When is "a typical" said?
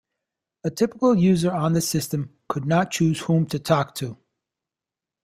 0.65-1.13